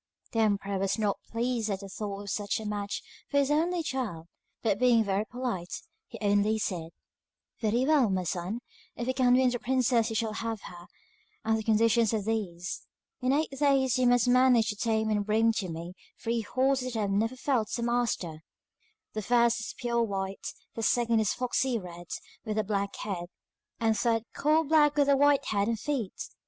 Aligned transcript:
The 0.31 0.39
emperor 0.39 0.79
was 0.79 0.97
not 0.97 1.19
much 1.27 1.31
pleased 1.31 1.69
at 1.69 1.81
the 1.81 1.87
thought 1.87 2.23
of 2.23 2.29
such 2.31 2.59
a 2.59 2.65
match 2.65 3.03
for 3.29 3.37
his 3.37 3.51
only 3.51 3.83
child, 3.83 4.25
but 4.63 4.79
being 4.79 5.03
very 5.03 5.25
polite, 5.25 5.83
he 6.07 6.17
only 6.21 6.57
said: 6.57 6.89
'Very 7.59 7.85
well, 7.85 8.09
my 8.09 8.23
son, 8.23 8.61
if 8.95 9.07
you 9.07 9.13
can 9.13 9.35
win 9.35 9.51
the 9.51 9.59
princess 9.59 10.09
you 10.09 10.15
shall 10.15 10.33
have 10.33 10.61
her, 10.61 10.87
and 11.45 11.55
the 11.55 11.63
conditions 11.63 12.15
are 12.15 12.21
these. 12.23 12.87
In 13.21 13.31
eight 13.31 13.51
days 13.51 13.99
you 13.99 14.07
must 14.07 14.27
manage 14.27 14.69
to 14.69 14.75
tame 14.75 15.11
and 15.11 15.23
bring 15.23 15.53
to 15.57 15.69
me 15.69 15.93
three 16.19 16.41
horses 16.41 16.93
that 16.93 16.99
have 17.01 17.11
never 17.11 17.35
felt 17.35 17.77
a 17.77 17.83
master. 17.83 18.41
The 19.13 19.21
first 19.21 19.59
is 19.59 19.75
pure 19.77 20.01
white, 20.01 20.47
the 20.73 20.81
second 20.81 21.19
a 21.19 21.25
foxy 21.25 21.77
red 21.77 22.07
with 22.43 22.57
a 22.57 22.63
black 22.63 22.95
head, 22.95 23.27
the 23.79 23.93
third 23.93 24.23
coal 24.33 24.63
black 24.63 24.95
with 24.95 25.09
a 25.09 25.15
white 25.15 25.45
head 25.45 25.67
and 25.67 25.79
feet. 25.79 26.29